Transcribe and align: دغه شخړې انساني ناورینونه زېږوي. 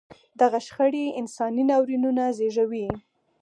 دغه 0.41 0.59
شخړې 0.67 1.05
انساني 1.19 1.63
ناورینونه 1.71 2.23
زېږوي. 2.37 2.87